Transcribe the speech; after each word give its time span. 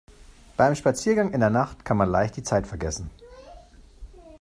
Bei 0.57 0.65
einem 0.65 0.73
Spaziergang 0.75 1.31
in 1.31 1.41
der 1.41 1.51
Nacht 1.51 1.85
kann 1.85 1.95
man 1.95 2.09
leicht 2.09 2.35
die 2.35 2.41
Zeit 2.41 2.65
vergessen. 2.65 3.11